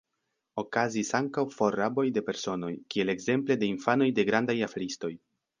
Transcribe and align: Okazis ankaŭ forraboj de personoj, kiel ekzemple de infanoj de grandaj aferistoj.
Okazis 0.61 1.11
ankaŭ 1.19 1.43
forraboj 1.57 2.07
de 2.17 2.25
personoj, 2.31 2.73
kiel 2.95 3.15
ekzemple 3.17 3.61
de 3.65 3.71
infanoj 3.77 4.11
de 4.21 4.29
grandaj 4.31 4.61
aferistoj. 4.71 5.17